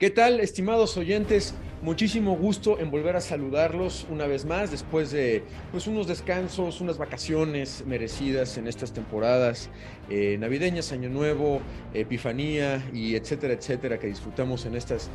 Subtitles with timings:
[0.00, 1.52] ¿Qué tal, estimados oyentes?
[1.82, 5.42] Muchísimo gusto en volver a saludarlos una vez más después de
[5.72, 9.68] pues, unos descansos, unas vacaciones merecidas en estas temporadas
[10.08, 11.60] eh, navideñas, Año Nuevo,
[11.92, 15.10] Epifanía y etcétera, etcétera, que disfrutamos en estas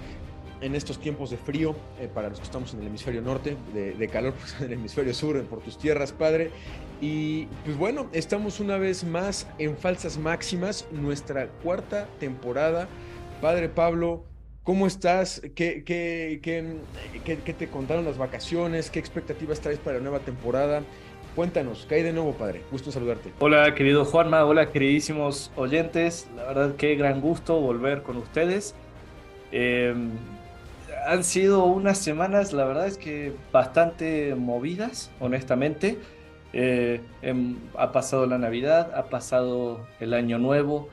[0.61, 4.07] en estos tiempos de frío, eh, para los que estamos en el hemisferio norte, de,
[4.07, 6.51] calor pues, en el hemisferio sur, por tus tierras, Padre.
[7.01, 12.87] Y pues bueno, estamos una vez más en Falsas Máximas, nuestra cuarta temporada.
[13.41, 14.23] Padre Pablo,
[14.65, 15.43] ¿Cómo estás?
[15.53, 15.83] ¿Qué,
[17.59, 18.89] te contaron las vacaciones?
[18.89, 20.81] ¿Qué expectativas traes para la nueva temporada?
[21.35, 22.63] Cuéntanos, ¿qué hay de nuevo, padre?
[22.71, 23.31] Gusto saludarte.
[23.37, 24.43] Hola, querido Juanma.
[24.43, 26.27] Hola, queridísimos oyentes.
[26.35, 28.73] La verdad, qué gran gusto volver con ustedes.
[29.51, 30.09] Em,
[31.05, 35.99] han sido unas semanas, la verdad es que bastante movidas, honestamente.
[36.53, 40.89] Eh, em, ha pasado la Navidad, ha pasado el Año Nuevo,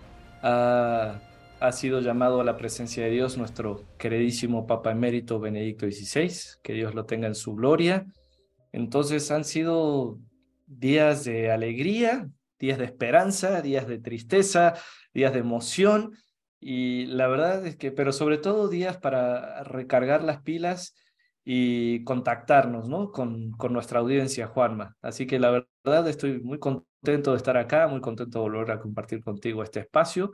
[1.63, 6.73] ha sido llamado a la presencia de Dios nuestro queridísimo Papa Emérito Benedicto XVI, que
[6.73, 8.05] Dios lo tenga en su gloria.
[8.73, 10.19] Entonces han sido
[10.67, 14.75] días de alegría, días de esperanza, días de tristeza,
[15.15, 16.17] días de emoción
[16.59, 20.97] y la verdad es que, pero sobre todo días para recargar las pilas
[21.45, 23.13] y contactarnos ¿no?
[23.13, 24.97] con, con nuestra audiencia, Juanma.
[25.01, 28.81] Así que la verdad estoy muy contento de estar acá, muy contento de volver a
[28.81, 30.33] compartir contigo este espacio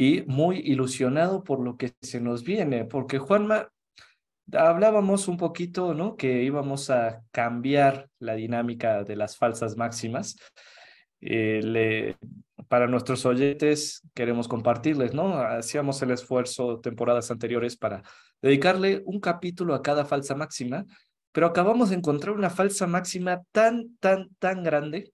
[0.00, 3.68] y muy ilusionado por lo que se nos viene, porque Juanma,
[4.52, 6.16] hablábamos un poquito, ¿no?
[6.16, 10.36] Que íbamos a cambiar la dinámica de las falsas máximas.
[11.20, 12.14] Eh,
[12.68, 15.36] para nuestros oyentes queremos compartirles, ¿no?
[15.36, 18.04] Hacíamos el esfuerzo temporadas anteriores para
[18.40, 20.86] dedicarle un capítulo a cada falsa máxima,
[21.32, 25.12] pero acabamos de encontrar una falsa máxima tan, tan, tan grande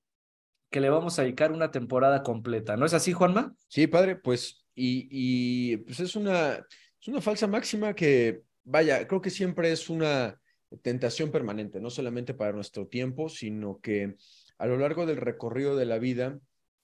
[0.70, 2.77] que le vamos a dedicar una temporada completa.
[2.77, 3.55] ¿No es así, Juanma?
[3.68, 6.55] Sí, padre, pues y, pues es una,
[7.00, 10.41] es una falsa máxima que, vaya, creo que siempre es una
[10.83, 14.17] tentación permanente, no solamente para nuestro tiempo, sino que
[14.58, 16.39] a lo largo del recorrido de la vida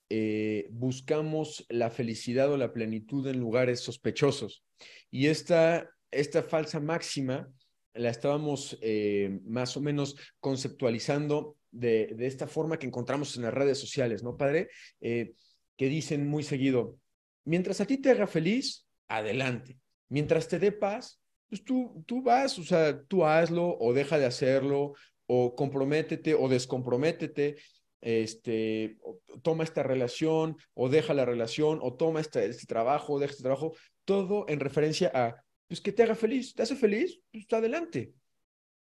[0.08, 4.64] eh, buscamos la felicidad o la plenitud en lugares sospechosos.
[5.10, 7.48] Y esta, esta falsa máxima
[7.94, 13.54] la estábamos eh, más o menos conceptualizando de, de, esta forma que encontramos en las
[13.54, 14.68] redes sociales, ¿no, padre?
[15.00, 15.34] Eh,
[15.76, 16.98] que dicen muy seguido,
[17.44, 19.78] mientras a ti te haga feliz, adelante.
[20.08, 24.26] Mientras te dé paz, pues tú, tú vas, o sea, tú hazlo o deja de
[24.26, 24.94] hacerlo
[25.26, 27.56] o comprométete o descomprométete,
[28.00, 28.98] este,
[29.42, 33.74] toma esta relación o deja la relación o toma este, trabajo o deja este trabajo,
[34.04, 38.12] todo en referencia a, pues que te haga feliz, te hace feliz, pues adelante.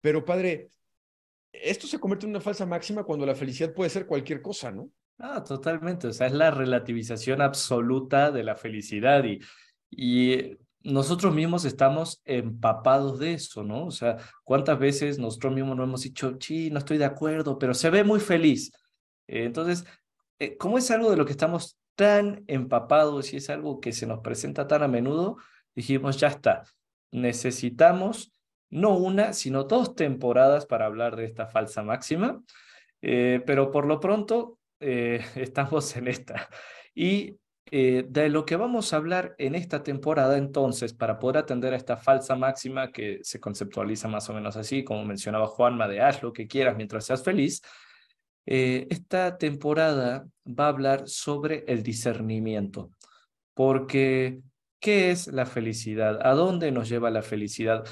[0.01, 0.69] Pero padre,
[1.51, 4.89] esto se convierte en una falsa máxima cuando la felicidad puede ser cualquier cosa, ¿no?
[5.17, 6.07] Ah, totalmente.
[6.07, 9.39] O sea, es la relativización absoluta de la felicidad y,
[9.89, 13.85] y nosotros mismos estamos empapados de eso, ¿no?
[13.85, 17.73] O sea, ¿cuántas veces nosotros mismos nos hemos dicho, sí, no estoy de acuerdo, pero
[17.73, 18.71] se ve muy feliz?
[19.27, 19.85] Eh, entonces,
[20.39, 24.05] eh, como es algo de lo que estamos tan empapados y es algo que se
[24.05, 25.37] nos presenta tan a menudo,
[25.75, 26.63] dijimos, ya está,
[27.11, 28.31] necesitamos
[28.69, 32.43] no una, sino dos temporadas para hablar de esta falsa máxima,
[33.01, 36.49] eh, pero por lo pronto eh, estamos en esta.
[36.93, 37.37] Y
[37.71, 41.77] eh, de lo que vamos a hablar en esta temporada, entonces, para poder atender a
[41.77, 46.21] esta falsa máxima que se conceptualiza más o menos así, como mencionaba Juanma, de haz
[46.21, 47.61] lo que quieras mientras seas feliz,
[48.45, 52.91] eh, esta temporada va a hablar sobre el discernimiento,
[53.55, 54.41] porque
[54.79, 56.19] ¿qué es la felicidad?
[56.21, 57.83] ¿A dónde nos lleva la felicidad?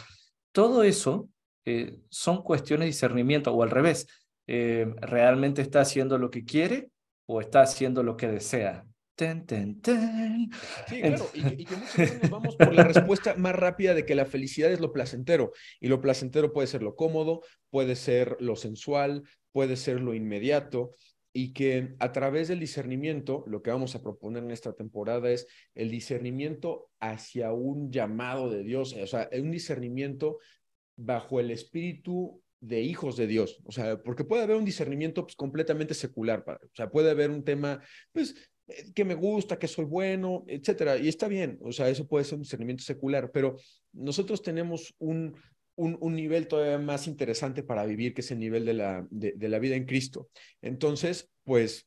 [0.52, 1.30] Todo eso
[2.10, 4.06] son cuestiones de discernimiento, o al revés,
[4.48, 6.90] eh, realmente está haciendo lo que quiere
[7.26, 8.86] o está haciendo lo que desea.
[9.16, 10.50] Ten, ten, ten.
[10.88, 14.16] Sí, claro, y, que muchas veces nos vamos por la respuesta más rápida de que
[14.16, 18.56] la felicidad es lo placentero, y lo placentero puede ser lo cómodo, puede ser lo
[18.56, 20.96] sensual, puede ser lo inmediato,
[21.32, 25.48] y que a través del discernimiento, lo que vamos a proponer en esta temporada es
[25.76, 30.40] el discernimiento hacia un llamado de Dios, o sea, un discernimiento
[30.96, 35.36] bajo el espíritu de hijos de Dios, o sea, porque puede haber un discernimiento pues,
[35.36, 36.66] completamente secular, padre.
[36.66, 37.82] o sea, puede haber un tema,
[38.14, 38.36] pues,
[38.68, 42.24] eh, que me gusta, que soy bueno, etcétera, y está bien, o sea, eso puede
[42.24, 43.58] ser un discernimiento secular, pero
[43.92, 45.36] nosotros tenemos un,
[45.76, 49.50] un, un nivel todavía más interesante para vivir, que es el nivel de la, de
[49.50, 50.30] la vida en Cristo.
[50.62, 51.86] Entonces, pues,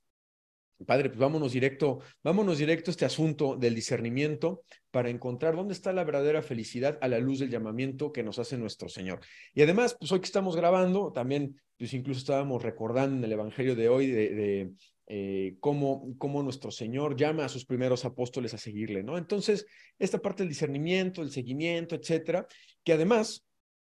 [0.85, 5.93] Padre, pues vámonos directo, vámonos directo a este asunto del discernimiento para encontrar dónde está
[5.93, 9.21] la verdadera felicidad a la luz del llamamiento que nos hace nuestro Señor.
[9.55, 13.75] Y además, pues hoy que estamos grabando, también, pues incluso estábamos recordando en el Evangelio
[13.75, 14.73] de hoy de,
[15.07, 19.17] eh, cómo, cómo, nuestro Señor llama a sus primeros apóstoles a seguirle, ¿no?
[19.17, 19.67] Entonces,
[19.99, 22.47] esta parte del discernimiento, el seguimiento, etcétera,
[22.85, 23.47] que además,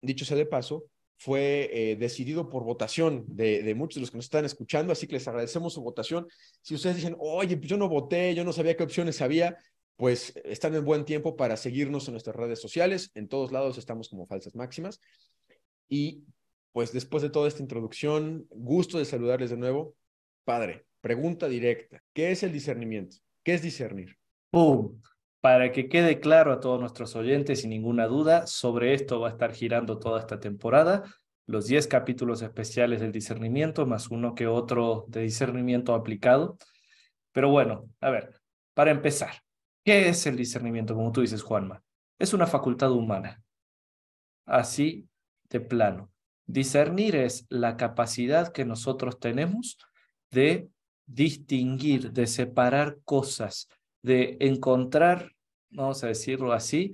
[0.02, 0.86] dicho sea de paso,
[1.22, 5.06] fue eh, decidido por votación de, de, muchos de los que nos están escuchando, así
[5.06, 6.26] que les agradecemos su votación.
[6.64, 9.56] Si ustedes dicen, oye, pues yo no voté, yo no sabía qué opciones había,
[9.98, 13.12] pues están en buen tiempo para seguirnos en nuestras redes sociales.
[13.14, 15.00] En todos lados estamos como falsas máximas.
[15.88, 16.24] Y
[16.72, 19.94] pues después de toda esta introducción, gusto de saludarles de nuevo.
[20.44, 22.02] Padre, pregunta directa.
[22.14, 23.18] ¿Qué es el discernimiento?
[23.44, 24.18] ¿Qué es discernir?
[24.50, 25.00] ¡Pum!
[25.42, 29.32] Para que quede claro a todos nuestros oyentes, sin ninguna duda, sobre esto va a
[29.32, 31.04] estar girando toda esta temporada.
[31.48, 36.58] Los 10 capítulos especiales del discernimiento, más uno que otro de discernimiento aplicado.
[37.32, 38.40] Pero bueno, a ver,
[38.76, 39.32] para empezar,
[39.84, 40.94] ¿qué es el discernimiento?
[40.94, 41.84] Como tú dices, Juanma,
[42.20, 43.42] es una facultad humana.
[44.46, 45.08] Así
[45.50, 46.12] de plano.
[46.46, 49.80] Discernir es la capacidad que nosotros tenemos
[50.30, 50.70] de
[51.08, 53.68] distinguir, de separar cosas,
[54.02, 55.32] de encontrar,
[55.70, 56.94] vamos a decirlo así,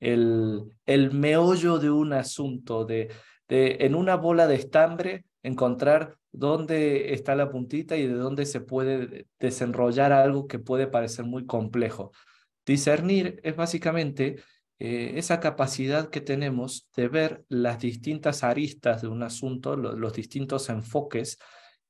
[0.00, 3.10] el, el meollo de un asunto, de,
[3.48, 9.26] en una bola de estambre encontrar dónde está la puntita y de dónde se puede
[9.38, 12.12] desenrollar algo que puede parecer muy complejo.
[12.66, 14.36] Discernir es básicamente
[14.78, 20.68] eh, esa capacidad que tenemos de ver las distintas aristas de un asunto, los distintos
[20.68, 21.38] enfoques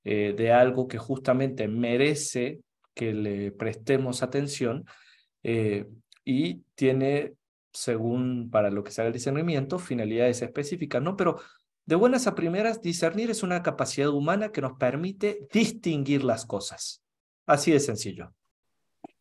[0.04, 2.60] eh, de algo que justamente merece
[2.98, 4.84] que le prestemos atención
[5.44, 5.86] eh,
[6.24, 7.34] y tiene,
[7.72, 11.16] según para lo que sea el discernimiento, finalidades específicas, ¿no?
[11.16, 11.38] Pero
[11.86, 17.04] de buenas a primeras, discernir es una capacidad humana que nos permite distinguir las cosas.
[17.46, 18.34] Así de sencillo.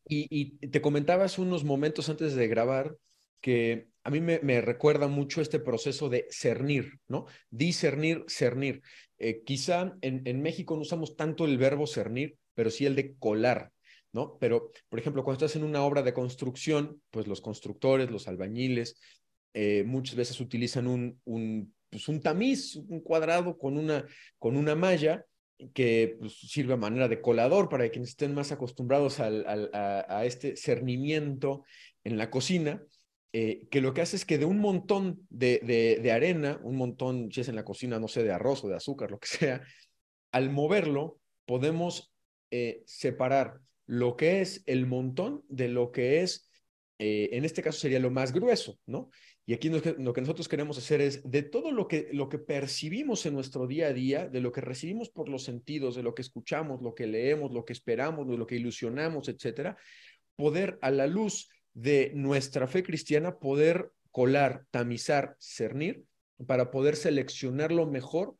[0.10, 2.98] Y, te comentabas unos momentos antes de grabar
[3.42, 7.26] que a mí me, me, recuerda mucho este proceso de cernir, ¿no?
[7.52, 8.82] Discernir, cernir.
[9.20, 13.16] Eh, quizá en, en, México no usamos tanto el verbo cernir, pero sí el de
[13.18, 13.72] colar,
[14.12, 14.40] ¿no?
[14.40, 19.00] Pero, por ejemplo, cuando estás en una obra de construcción, pues los constructores, los albañiles,
[19.54, 24.08] eh, muchas veces utilizan un, un, pues un tamiz, un cuadrado con una,
[24.40, 25.24] con una malla
[25.76, 30.26] que pues, sirve a manera de colador para quienes estén más acostumbrados al, al, a,
[30.26, 31.64] este cernimiento
[32.04, 32.82] en la cocina.
[33.34, 36.76] Eh, que lo que hace es que de un montón de, de, de, arena, un
[36.76, 39.28] montón, si es en la cocina, no sé, de arroz o de azúcar, lo que
[39.28, 39.62] sea,
[40.32, 42.12] al moverlo podemos
[42.52, 46.50] eh, separar lo que es el montón de lo que es,
[47.00, 49.10] eh, en este caso sería lo más grueso, ¿no?
[49.46, 53.26] Y aquí lo que, nosotros queremos hacer es de todo lo que, lo que percibimos
[53.26, 56.22] en nuestro día a día, de lo que recibimos por los sentidos, de lo que
[56.22, 59.78] escuchamos, lo que leemos, lo que esperamos, lo que ilusionamos, etcétera,
[60.36, 66.04] poder a la luz de nuestra fe cristiana poder colar, tamizar, cernir,
[66.46, 68.36] para poder seleccionar lo mejor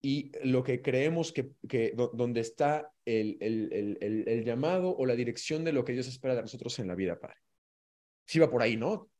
[0.00, 5.16] y lo que creemos que, que donde está el, el, el, el, llamado o la
[5.16, 7.36] dirección de lo que Dios espera de nosotros en la vida, Padre.
[8.26, 9.10] Sí va por ahí, ¿no?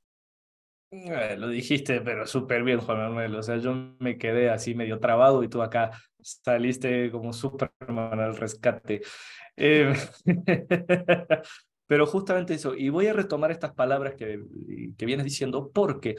[0.91, 3.35] Eh, lo dijiste, pero súper bien, Juan Manuel.
[3.35, 5.91] O sea, yo me quedé así medio trabado y tú acá
[6.21, 9.03] saliste como Superman al rescate.
[9.57, 9.93] Eh,
[11.87, 14.41] pero justamente eso, y voy a retomar estas palabras que,
[14.97, 16.17] que vienes diciendo porque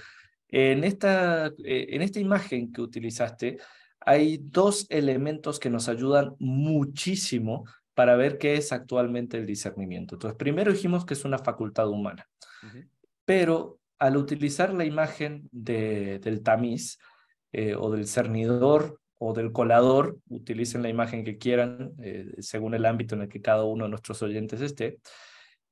[0.50, 3.58] en esta, eh, en esta imagen que utilizaste,
[4.02, 10.16] hay dos elementos que nos ayudan muchísimo para ver qué es actualmente el discernimiento.
[10.16, 12.26] Entonces, primero dijimos que es una facultad humana,
[12.64, 12.90] uh -huh.
[13.26, 16.98] pero al utilizar la imagen de, del tamiz
[17.52, 22.86] eh, o del cernidor o del colador, utilicen la imagen que quieran eh, según el
[22.86, 25.00] ámbito en el que cada uno de nuestros oyentes esté,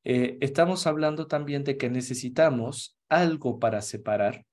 [0.03, 4.43] eh, estamos hablando también de que necesitamos algo para separar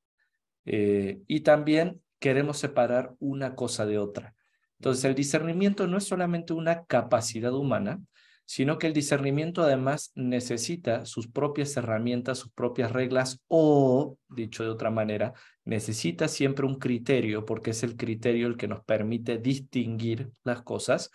[0.66, 4.35] y también queremos separar una cosa de otra.
[4.78, 8.00] Entonces, el discernimiento no es solamente una capacidad humana,
[8.47, 14.71] sino que el discernimiento además necesita sus propias herramientas, sus propias reglas o, dicho de
[14.71, 15.35] otra manera,
[15.66, 21.11] necesita siempre un criterio porque es el criterio el que nos permite distinguir las cosas,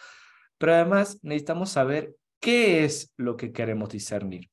[0.60, 4.52] pero además necesitamos saber qué es lo que queremos discernir.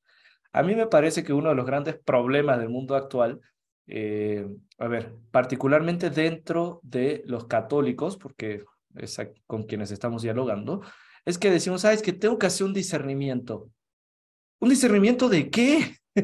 [0.54, 3.42] A mí me parece que uno de los grandes problemas del mundo actual
[3.86, 4.46] eh,
[4.78, 8.64] a ver, particularmente dentro de los católicos, porque
[8.96, 10.82] es con quienes estamos dialogando,
[11.24, 13.70] es que decimos, sabes que tengo que hacer un discernimiento.
[14.58, 15.96] ¿Un discernimiento de qué?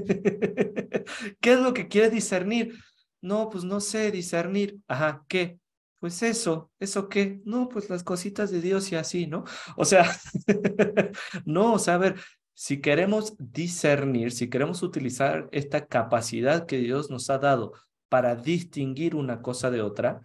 [1.41, 2.75] ¿Qué es lo que quieres discernir?
[3.21, 4.79] No, pues no sé discernir.
[4.89, 5.59] Ajá, ¿qué?
[5.99, 7.41] Pues eso, ¿eso qué?
[7.45, 9.45] No, pues las cositas de Dios y así, ¿no?
[9.77, 10.11] O sea,
[11.45, 12.17] no, o sea, a ver,
[12.55, 17.73] si queremos discernir, si queremos utilizar esta capacidad que Dios nos ha dado
[18.09, 20.21] para distinguir una cosa de otra,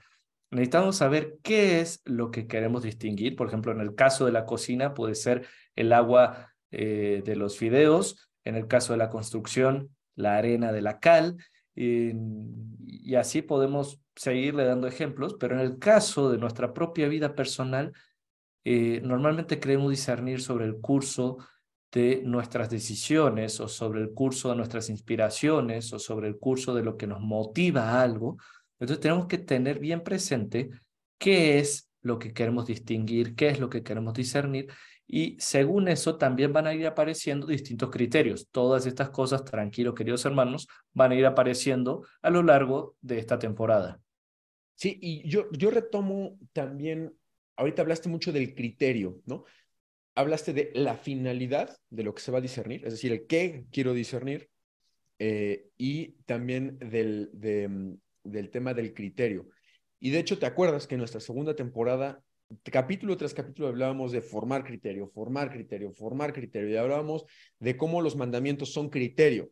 [0.52, 3.36] necesitamos saber qué es lo que queremos distinguir.
[3.36, 7.58] Por ejemplo, en el caso de la cocina puede ser el agua eh, de los
[7.58, 11.38] fideos, en el caso de la construcción, la arena de la cal,
[11.80, 17.94] y así podemos seguirle dando ejemplos, pero en el caso de nuestra propia vida personal,
[18.66, 21.38] eh, normalmente queremos discernir sobre el curso
[21.91, 26.84] de nuestras decisiones o sobre el curso de nuestras inspiraciones o sobre el curso de
[26.84, 28.38] lo que nos motiva a algo.
[28.79, 30.70] Entonces tenemos que tener bien presente
[31.17, 34.67] qué es lo que queremos distinguir, qué es lo que queremos discernir
[35.08, 38.50] y según eso también van a ir apareciendo distintos criterios.
[38.51, 43.39] Todas estas cosas, tranquilos queridos hermanos, van a ir apareciendo a lo largo de esta
[43.39, 44.01] temporada.
[44.75, 47.13] Sí, y yo, yo retomo también,
[47.56, 49.46] ahorita hablaste mucho del criterio, ¿no?
[50.18, 53.66] Hablaste de la finalidad de lo que se va a discernir, es decir, el qué
[53.72, 54.50] quiero discernir,
[55.20, 59.48] eh, y también del, mm, del tema del criterio.
[60.00, 62.24] Y de hecho, ¿te acuerdas que en nuestra segunda temporada
[62.72, 67.26] capítulo tras capítulo hablábamos de formar criterio, formar criterio, formar criterio, y hablábamos
[67.60, 69.52] de cómo los mandamientos son criterio.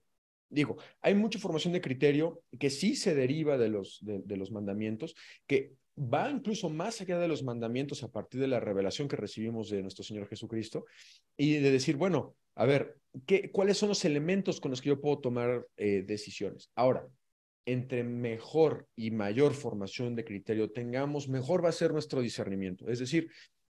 [0.49, 5.15] Digo, hay mucha formación de criterio que sí se deriva de los, de, los mandamientos,
[5.47, 9.69] que va incluso más allá de los mandamientos a partir de la revelación que recibimos
[9.69, 10.85] de nuestro Señor Jesucristo
[11.37, 15.01] y de decir, bueno, a ver, ¿qué, ¿cuáles son los elementos con los que yo
[15.01, 16.69] puedo tomar eh, decisiones?
[16.75, 17.07] Ahora,
[17.65, 22.87] entre mejor y mayor formación de criterio tengamos, mejor va a ser nuestro discernimiento.
[22.89, 23.29] Es decir,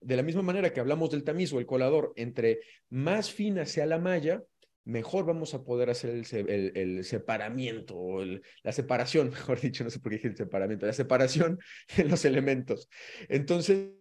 [0.02, 2.60] de la misma manera que hablamos del tamiz o el colador, entre
[2.90, 4.44] más fina sea la malla,
[4.88, 10.00] mejor vamos a poder hacer el, el, separamiento, o la separación, mejor dicho, no sé
[10.00, 11.60] por qué dije el separamiento, la separación
[11.98, 12.90] de los elementos.
[13.28, 13.92] Entonces,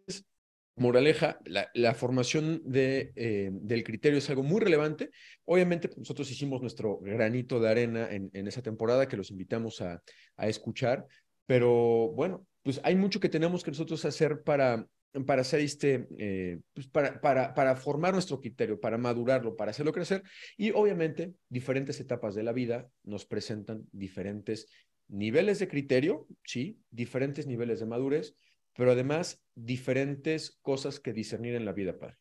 [0.76, 5.10] Moraleja, la, formación de, eh, del criterio es algo muy relevante.
[5.44, 10.02] Obviamente, pues, nosotros hicimos nuestro granito de arena en, esa temporada que los invitamos a,
[10.38, 11.06] escuchar,
[11.46, 14.86] pero bueno, pues hay mucho que tenemos que nosotros hacer para,
[15.24, 19.92] para hacer este, eh, pues para, para, para formar nuestro criterio, para madurarlo, para hacerlo
[19.92, 20.22] crecer.
[20.56, 24.66] Y obviamente, diferentes etapas de la vida nos presentan diferentes
[25.08, 28.34] niveles de criterio, sí, diferentes niveles de madurez
[28.76, 32.16] pero además diferentes cosas que discernir en la vida, Padre.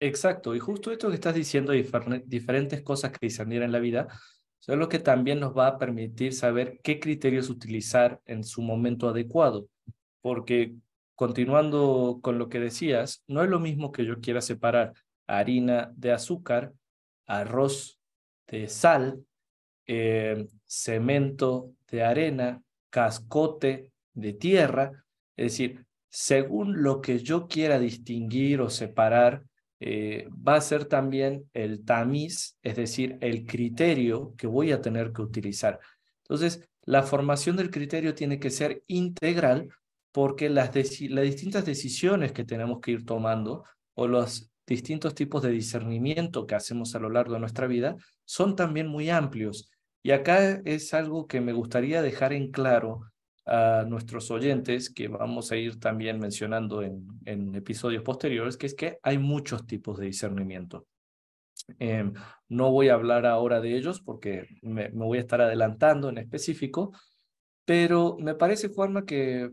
[0.00, 1.72] Exacto, y justo esto que estás diciendo,
[2.24, 4.08] diferentes cosas que discernir en la vida,
[4.66, 9.08] es lo que también nos va a permitir saber qué criterios utilizar en su momento
[9.08, 9.68] adecuado,
[10.20, 10.74] porque
[11.14, 14.94] continuando con lo que decías, no es lo mismo que yo quiera separar
[15.26, 16.72] harina de azúcar,
[17.26, 17.98] arroz
[18.46, 19.24] de sal,
[19.86, 25.04] eh, cemento de arena, cascote de tierra,
[25.36, 29.42] es decir, según lo que yo quiera distinguir o separar,
[29.80, 35.12] eh, va a ser también el tamiz, es decir, el criterio que voy a tener
[35.12, 35.80] que utilizar.
[36.22, 39.68] Entonces, la formación del criterio tiene que ser integral
[40.14, 45.50] porque las, las distintas decisiones que tenemos que ir tomando o los distintos tipos de
[45.50, 49.72] discernimiento que hacemos a lo largo de nuestra vida son también muy amplios.
[50.04, 53.10] Y acá es algo que me gustaría dejar en claro
[53.44, 58.98] a nuestros oyentes, que vamos a ir también mencionando en, episodios posteriores, que es que
[59.02, 60.86] hay muchos tipos de discernimiento.
[61.80, 62.12] Em,
[62.48, 66.18] no voy a hablar ahora de ellos porque me, me, voy a estar adelantando en
[66.18, 66.92] específico,
[67.64, 69.50] pero me parece, Juanma, que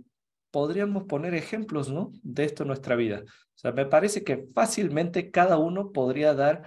[0.51, 2.11] podríamos poner ejemplos ¿no?
[2.23, 3.23] de esto en nuestra vida.
[3.25, 6.63] O sea, me parece que fácilmente cada uno podría dar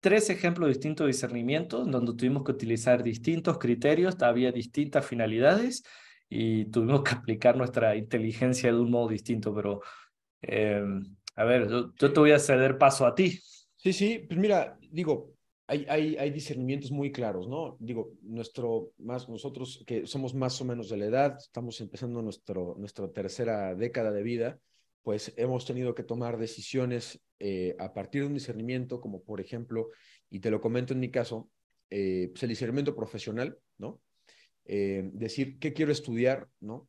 [0.00, 5.84] tres ejemplos distintos de discernimiento, donde tuvimos que utilizar distintos criterios, había distintas finalidades
[6.28, 9.82] y tuvimos que aplicar nuestra inteligencia de un modo distinto, pero
[10.42, 10.82] eh,
[11.36, 13.38] a ver, yo, te voy a ceder paso a ti.
[13.76, 15.32] Sí, sí, pues mira, digo,
[15.70, 17.76] hay, discernimientos muy claros, ¿no?
[17.78, 23.08] Digo, nuestro, más nosotros que somos más o menos de la edad, estamos empezando nuestra
[23.12, 24.58] tercera década de vida,
[25.02, 29.90] pues hemos tenido que tomar decisiones eh, a partir de un discernimiento, como por ejemplo,
[30.28, 31.48] y te lo comento en mi caso,
[31.88, 34.00] eh, pues el discernimiento profesional, ¿no?
[34.64, 36.88] Eh, decir qué quiero estudiar, ¿no?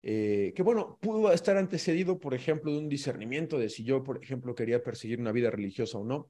[0.00, 4.52] Que bueno, pudo estar antecedido, por ejemplo, de un discernimiento de si yo, por ejemplo,
[4.52, 6.28] quería perseguir una vida religiosa o no,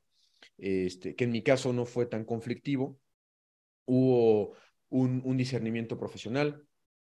[0.58, 2.98] este, que en mi caso no fue tan conflictivo.
[3.84, 4.54] Hubo
[4.88, 6.62] un, discernimiento profesional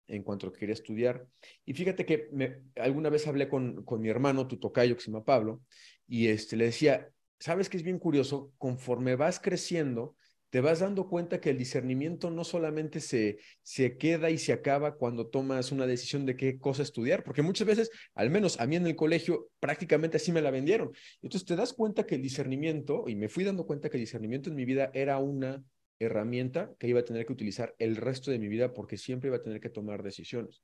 [0.07, 1.27] en cuanto a que quería estudiar.
[1.65, 2.29] Y fíjate que
[2.77, 5.62] alguna vez hablé con, con mi hermano, tu tocayo, que se Pablo,
[6.07, 7.09] y este, le decía,
[7.39, 8.53] ¿sabes que es bien curioso?
[8.59, 10.17] Conforme vas creciendo,
[10.53, 14.97] te vas dando cuenta que el discernimiento no solamente se, se queda y se acaba
[14.97, 18.77] cuando tomas una decisión de qué cosa estudiar, porque muchas veces, al menos a mí
[18.77, 20.93] en el colegio, prácticamente así me la vendieron.
[21.23, 24.51] Entonces te das cuenta que el discernimiento, y me fui dando cuenta que el discernimiento
[24.51, 25.65] en mi vida era una
[25.99, 29.39] herramienta que iba a tener que utilizar el resto de mi vida porque siempre iba
[29.39, 30.63] a tener que tomar decisiones.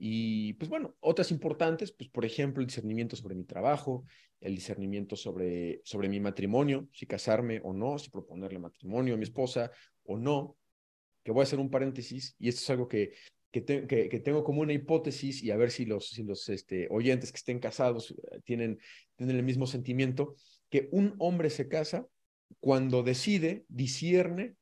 [0.00, 4.04] Y pues bueno, otras importantes, pues por ejemplo, el discernimiento sobre mi trabajo,
[4.40, 9.24] el discernimiento sobre, sobre mi matrimonio, si casarme o no, si proponerle matrimonio a mi
[9.24, 9.72] esposa
[10.04, 10.56] o no,
[11.24, 13.12] que voy a hacer un paréntesis, y esto es algo que,
[13.50, 17.38] que, tengo como una hipótesis, y a ver si los, si los este, oyentes que
[17.38, 18.78] estén casados eh, tienen,
[19.16, 20.36] tienen el mismo sentimiento,
[20.70, 22.06] que un hombre se casa
[22.60, 24.54] cuando decide, discierne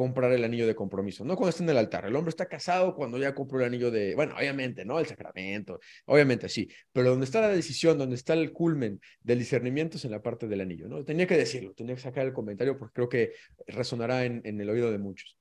[0.00, 2.06] comprar el anillo de compromiso, no cuando está en el altar.
[2.06, 4.98] El hombre está casado cuando ya compró el anillo de, bueno, obviamente, ¿no?
[4.98, 9.98] El sacramento, obviamente sí, pero donde está la decisión, donde está el culmen del discernimiento
[9.98, 11.04] es en la parte del anillo, ¿no?
[11.04, 13.32] Tenía que decirlo, tenía que sacar el comentario porque creo que
[13.66, 15.36] resonará en, el oído de muchos.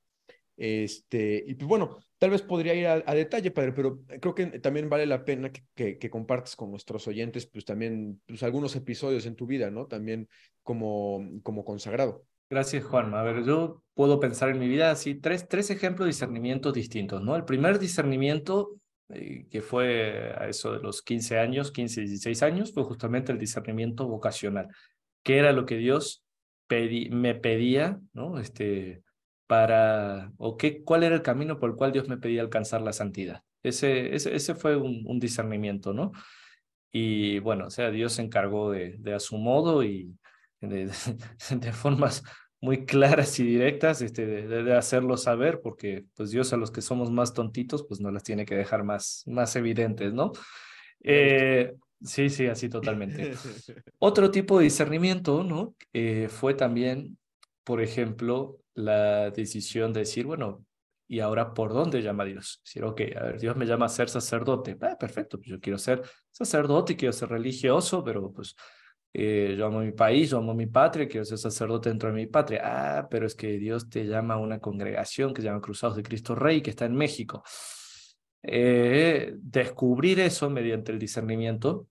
[0.57, 4.89] Este, y pues bueno, tal vez podría ir a, detalle, padre, pero creo que también
[4.89, 9.37] vale la pena que, que, compartas con nuestros oyentes, pues también, pues algunos episodios en
[9.37, 9.87] tu vida, ¿no?
[9.87, 10.27] También
[10.63, 12.25] como, como consagrado.
[12.49, 13.13] Gracias, Juan.
[13.13, 17.21] A ver, yo puedo pensar en mi vida así, tres, tres ejemplos de discernimientos distintos,
[17.21, 17.35] ¿no?
[17.35, 18.79] El primer discernimiento,
[19.09, 23.37] eh, que fue a eso de los 15 años, 15, 16 años, fue justamente el
[23.37, 24.67] discernimiento vocacional,
[25.21, 26.23] que era lo que Dios
[27.11, 28.39] me pedía, ¿no?
[28.39, 29.03] Este,
[29.45, 32.93] para, o qué, cuál era el camino por el cual Dios me pedía alcanzar la
[32.93, 33.43] santidad.
[33.61, 36.11] Ese, ese, ese fue un, un discernimiento, ¿no?
[36.91, 40.15] Y bueno, o sea, Dios se encargó de, de a su modo y
[40.61, 40.89] de,
[41.51, 42.23] de, formas
[42.61, 47.11] muy claras y directas este, de, hacerlo saber, porque pues Dios a los que somos
[47.11, 50.31] más tontitos, pues no las tiene que dejar más, más evidentes, ¿no?
[51.01, 53.33] Eh, sí, sí, así totalmente.
[53.99, 55.75] Otro tipo de discernimiento, ¿no?
[55.93, 57.17] Eh, fue también,
[57.63, 60.65] por ejemplo, la decisión de decir, bueno,
[61.07, 62.61] ¿y ahora por dónde llama Dios?
[62.65, 64.77] Decir, ok, a ver, Dios me llama a ser sacerdote.
[64.81, 66.01] Ah, perfecto, pues yo quiero ser
[66.31, 68.55] sacerdote, quiero ser religioso, pero pues
[69.13, 72.27] eh, yo amo mi país, yo amo mi patria, quiero ser sacerdote dentro de mi
[72.27, 72.61] patria.
[72.63, 76.03] Ah, pero es que Dios te llama a una congregación que se llama Cruzados de
[76.03, 77.43] Cristo Rey, que está en México.
[78.43, 81.87] Eh, descubrir eso mediante el discernimiento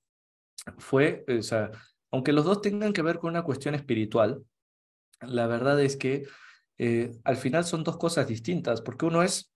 [0.79, 1.71] fue, o sea,
[2.11, 4.43] aunque los dos tengan que ver con una cuestión espiritual,
[5.21, 6.25] la verdad es que
[6.79, 9.53] eh, al final son dos cosas distintas, porque uno es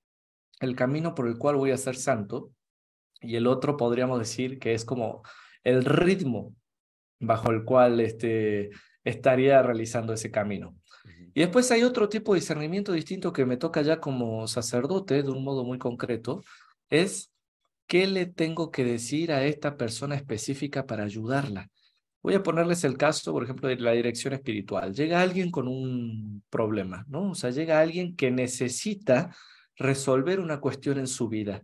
[0.61, 2.53] el camino por el cual voy a ser santo
[3.21, 5.23] y el otro podríamos decir que es como
[5.63, 6.55] el ritmo
[7.23, 8.71] bajo el cual este,
[9.05, 10.77] estaría realizando ese camino.
[11.35, 15.31] Y después hay otro tipo de discernimiento distinto que me toca ya como sacerdote de
[15.31, 16.43] un modo muy concreto,
[16.91, 17.33] es
[17.87, 21.71] qué le tengo que decir a esta persona específica para ayudarla.
[22.23, 24.95] Voy a ponerles el caso, por ejemplo, de la dirección espiritual.
[24.95, 27.31] Llega alguien con un problema, ¿no?
[27.31, 29.35] O sea, llega alguien que necesita
[29.77, 31.63] resolver una cuestión en su vida.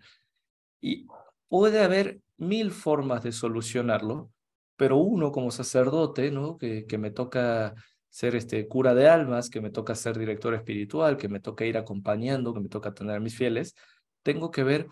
[0.81, 1.07] Y
[1.49, 4.31] puede haber mil formas de solucionarlo,
[4.79, 6.57] pero uno como sacerdote, ¿no?
[6.57, 7.75] Que, que me toca
[8.09, 11.77] ser este cura de almas, que me toca ser director espiritual, que me toca ir
[11.77, 13.75] acompañando, que me toca tener a mis fieles,
[14.23, 14.87] tengo que ver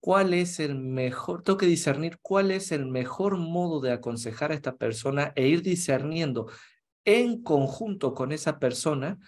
[0.00, 4.54] cuál es el mejor, tengo que discernir cuál es el mejor modo de aconsejar a
[4.54, 6.48] esta persona e ir discerniendo
[7.04, 9.18] en conjunto con esa persona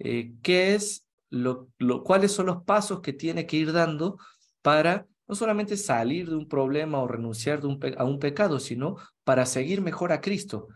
[0.00, 4.18] eh, qué es lo, lo, cuáles son los pasos que tiene que ir dando
[4.62, 8.96] para no solamente salir de un problema o renunciar de un a un pecado, sino
[9.24, 10.68] para seguir mejor a Cristo.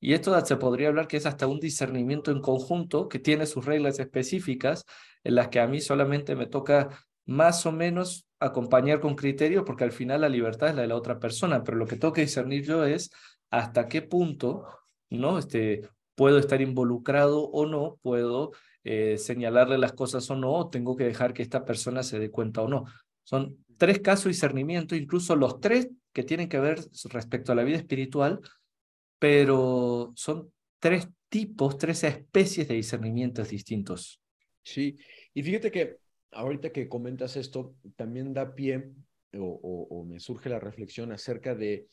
[0.00, 3.64] Y esto se podría hablar que es hasta un discernimiento en conjunto que tiene sus
[3.64, 4.84] reglas específicas
[5.24, 6.90] en las que a mí solamente me toca
[7.24, 10.96] más o menos acompañar con criterio porque al final la libertad es la de la
[10.96, 13.10] otra persona, pero lo que tengo que discernir yo es
[13.50, 14.66] hasta qué punto,
[15.10, 15.38] ¿no?
[15.38, 18.52] Este, puedo estar involucrado o no, puedo
[18.84, 22.30] eh, señalarle las cosas o no, o tengo que dejar que esta persona se dé
[22.30, 22.84] cuenta o no.
[23.24, 27.64] Son tres casos de discernimiento, incluso los tres que tienen que ver respecto a la
[27.64, 28.40] vida espiritual,
[29.18, 34.20] pero son tres tipos, tres especies de discernimientos distintos.
[34.62, 34.96] Sí,
[35.34, 35.96] y fíjate que
[36.32, 38.92] ahorita que comentas esto, también da pie
[39.38, 41.86] o, me surge la reflexión acerca de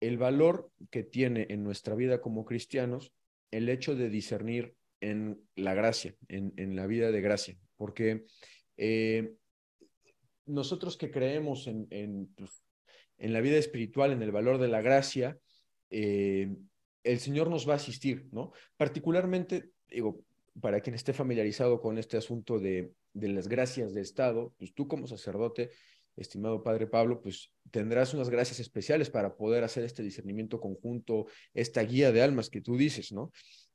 [0.00, 3.12] el valor que tiene en nuestra vida como cristianos
[3.50, 8.26] el hecho de discernir en la gracia, en, en la vida de gracia, porque
[8.76, 9.34] eh,
[10.46, 12.62] nosotros que creemos en, pues,
[13.18, 15.38] en, la vida espiritual, en el valor de la gracia,
[15.90, 16.54] eh,
[17.04, 18.52] el Señor nos va a asistir, ¿no?
[18.76, 20.24] Particularmente, digo,
[20.60, 24.88] para quien esté familiarizado con este asunto de, de las gracias de Estado, pues tú
[24.88, 25.70] como sacerdote,
[26.16, 31.82] estimado Padre Pablo, pues tendrás unas gracias especiales para poder hacer este discernimiento conjunto, esta
[31.82, 33.32] guía de almas que tú dices, ¿no?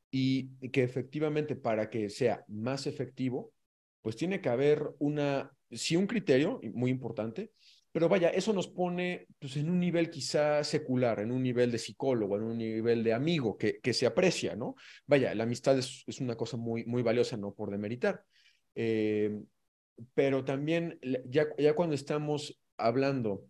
[0.09, 3.53] Y que efectivamente para que sea más efectivo,
[4.01, 7.51] pues tiene que haber una sí un criterio muy importante,
[7.91, 11.77] pero vaya, eso nos pone pues, en un nivel quizá secular, en un nivel de
[11.77, 14.75] psicólogo, en un nivel de amigo que, que se aprecia, ¿no?
[15.05, 18.23] Vaya, la amistad es, es una cosa muy, muy valiosa, no por demeritar.
[18.75, 19.41] Eh,
[20.13, 23.45] pero también, ya, ya cuando estamos hablando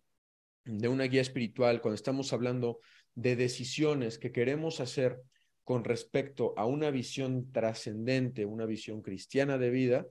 [0.65, 2.79] de una guía espiritual, cuando estamos hablando
[3.13, 5.21] de decisiones que queremos hacer
[5.63, 10.07] con respecto a una visión trascendente, una visión cristiana de vida,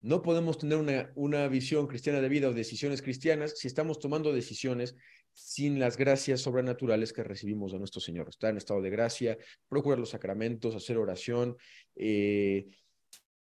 [0.00, 4.32] no podemos tener una, una visión cristiana de vida o decisiones cristianas si estamos tomando
[4.32, 4.94] decisiones
[5.32, 8.28] sin las gracias sobrenaturales que recibimos de nuestro Señor.
[8.28, 11.56] Estar en estado de gracia, procurar los sacramentos, hacer oración.
[11.94, 12.66] Eh,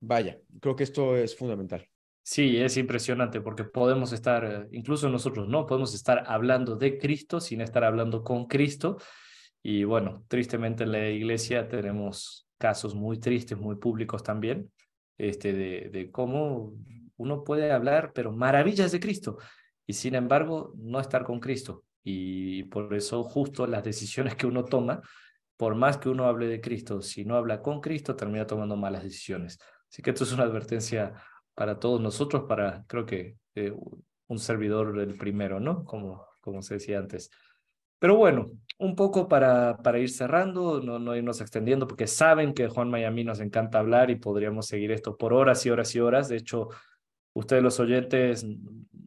[0.00, 1.88] vaya, creo que esto es fundamental.
[2.22, 5.64] Sí, es impresionante porque podemos estar, eh, incluso nosotros, ¿no?
[5.64, 8.98] Podemos estar hablando de Cristo sin estar hablando con Cristo.
[9.62, 14.72] Y bueno, tristemente en la iglesia tenemos casos muy tristes, muy públicos también,
[15.18, 16.74] este, de, cómo
[17.16, 19.38] uno puede hablar, pero maravillas de Cristo,
[19.86, 21.84] y sin embargo no estar con Cristo.
[22.02, 25.00] Y por eso justo las decisiones que uno toma,
[25.56, 29.02] por más que uno hable de Cristo, si no habla con Cristo, termina tomando malas
[29.02, 29.58] decisiones.
[29.90, 31.14] Así que esto es una advertencia
[31.54, 33.72] para todos nosotros, para creo que eh,
[34.28, 35.84] un servidor el primero, ¿no?
[35.84, 37.30] Como, como se decía antes.
[37.98, 42.68] Pero bueno, un poco para, para ir cerrando, no, no irnos extendiendo, porque saben que
[42.68, 46.28] Juan Miami nos encanta hablar y podríamos seguir esto por horas y horas y horas.
[46.28, 46.68] De hecho,
[47.32, 48.46] ustedes los oyentes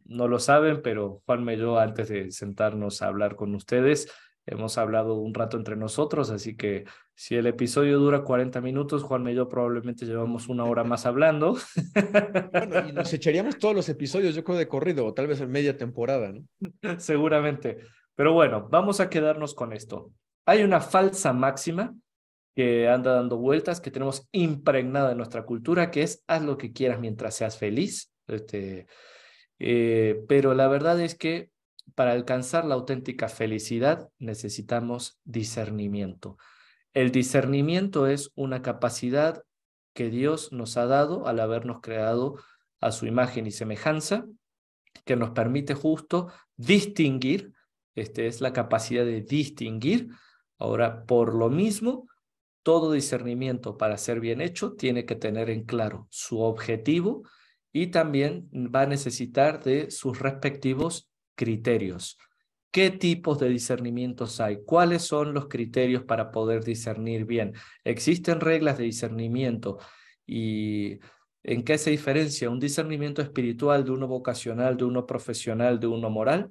[0.06, 4.12] no lo saben, pero Juan y yo, antes de sentarnos a hablar con ustedes,
[4.44, 9.28] hemos hablado un rato entre nosotros, así que si el episodio dura 40 minutos, Juan
[9.28, 11.56] y yo probablemente llevamos una hora más hablando.
[12.52, 15.50] Bueno, y nos echaríamos todos los episodios, yo creo, de corrido, o tal vez en
[15.50, 16.98] media temporada, ¿no?
[16.98, 17.78] Seguramente.
[18.20, 20.12] Pero bueno, vamos a quedarnos con esto.
[20.44, 21.96] Hay una falsa máxima
[22.54, 26.70] que anda dando vueltas, que tenemos impregnada en nuestra cultura, que es haz lo que
[26.70, 28.12] quieras mientras seas feliz.
[28.26, 28.86] Este,
[29.58, 31.50] eh, pero la verdad es que
[31.94, 36.36] para alcanzar la auténtica felicidad necesitamos discernimiento.
[36.92, 39.44] El discernimiento es una capacidad
[39.94, 42.36] que Dios nos ha dado al habernos creado
[42.82, 44.26] a su imagen y semejanza,
[45.06, 47.54] que nos permite justo distinguir,
[48.00, 50.10] este es la capacidad de distinguir.
[50.58, 52.06] Ahora, por lo mismo,
[52.62, 57.22] todo discernimiento para ser bien hecho tiene que tener en claro su objetivo
[57.72, 62.18] y también va a necesitar de sus respectivos criterios.
[62.70, 64.62] ¿Qué tipos de discernimientos hay?
[64.64, 67.54] ¿Cuáles son los criterios para poder discernir bien?
[67.82, 69.78] ¿Existen reglas de discernimiento?
[70.26, 70.98] ¿Y
[71.42, 76.10] en qué se diferencia un discernimiento espiritual de uno vocacional, de uno profesional, de uno
[76.10, 76.50] moral?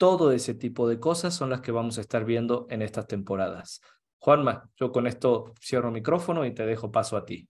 [0.00, 3.82] Todo ese tipo de cosas son las que vamos a estar viendo en estas temporadas.
[4.16, 7.46] Juanma, yo con esto cierro micrófono y te dejo paso a ti.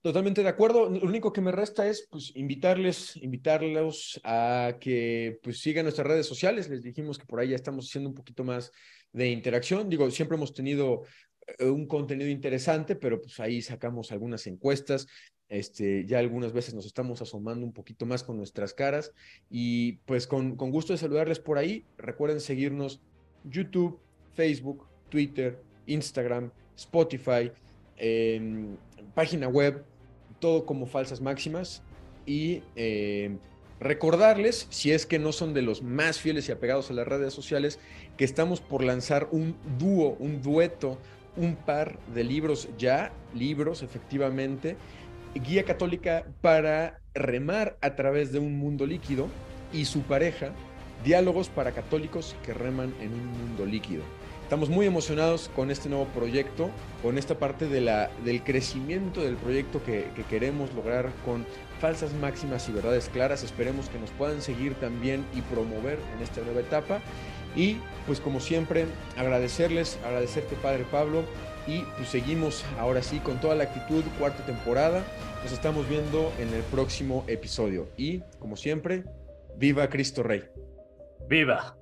[0.00, 0.88] Totalmente de acuerdo.
[0.88, 6.26] Lo único que me resta es pues, invitarles, invitarlos a que pues, sigan nuestras redes
[6.26, 6.68] sociales.
[6.68, 8.70] Les dijimos que por ahí ya estamos haciendo un poquito más
[9.10, 9.88] de interacción.
[9.88, 11.02] Digo, siempre hemos tenido
[11.58, 15.08] eh, un contenido interesante, pero pues ahí sacamos algunas encuestas.
[15.48, 19.12] Este, ya algunas veces nos estamos asomando un poquito más con nuestras caras
[19.50, 21.84] y pues con, con gusto de saludarles por ahí.
[21.98, 23.00] Recuerden seguirnos
[23.44, 24.00] YouTube,
[24.34, 27.52] Facebook, Twitter, Instagram, Spotify,
[29.14, 29.84] página web,
[30.40, 31.82] todo como falsas máximas
[32.26, 33.36] y eh,
[33.80, 37.32] recordarles, si es que no son de los más fieles y apegados a las redes
[37.32, 37.78] sociales,
[38.16, 40.98] que estamos por lanzar un dúo, un dueto,
[41.36, 44.76] un par de libros ya, libros efectivamente,
[45.34, 49.28] guía católica para remar a través de un mundo líquido
[49.72, 50.52] y su pareja,
[51.04, 54.02] diálogos para católicos que reman en un mundo líquido.
[54.44, 56.70] Estamos muy emocionados con este nuevo proyecto,
[57.02, 61.46] con esta parte de la, del crecimiento del proyecto que, queremos lograr con
[61.80, 63.42] falsas máximas y verdades claras.
[63.42, 67.00] Esperemos que nos puedan seguir también y promover en esta nueva etapa.
[67.56, 68.84] Y pues como siempre,
[69.16, 71.24] agradecerles, agradecerte Padre Pablo.
[71.66, 75.02] Y pues seguimos ahora sí con toda la actitud, cuarta temporada.
[75.42, 77.88] Nos estamos viendo en el próximo episodio.
[77.96, 79.04] Y como siempre,
[79.56, 80.44] viva Cristo Rey.
[81.28, 81.76] Viva.